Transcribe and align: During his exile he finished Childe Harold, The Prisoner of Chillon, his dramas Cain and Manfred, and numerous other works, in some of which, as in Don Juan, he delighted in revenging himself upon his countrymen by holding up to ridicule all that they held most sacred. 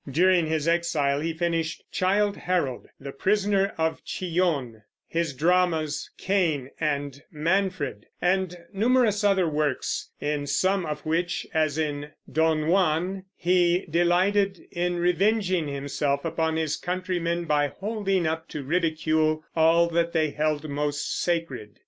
During 0.09 0.47
his 0.47 0.67
exile 0.67 1.19
he 1.19 1.31
finished 1.31 1.83
Childe 1.91 2.35
Harold, 2.35 2.87
The 2.99 3.11
Prisoner 3.11 3.75
of 3.77 4.03
Chillon, 4.03 4.81
his 5.07 5.31
dramas 5.31 6.09
Cain 6.17 6.71
and 6.79 7.21
Manfred, 7.31 8.07
and 8.19 8.55
numerous 8.73 9.23
other 9.23 9.47
works, 9.47 10.09
in 10.19 10.47
some 10.47 10.87
of 10.87 11.01
which, 11.05 11.45
as 11.53 11.77
in 11.77 12.09
Don 12.31 12.67
Juan, 12.67 13.25
he 13.35 13.85
delighted 13.91 14.59
in 14.71 14.95
revenging 14.95 15.67
himself 15.67 16.25
upon 16.25 16.55
his 16.55 16.77
countrymen 16.77 17.45
by 17.45 17.67
holding 17.67 18.25
up 18.25 18.47
to 18.47 18.63
ridicule 18.63 19.43
all 19.55 19.85
that 19.87 20.13
they 20.13 20.31
held 20.31 20.67
most 20.67 21.15
sacred. 21.21 21.77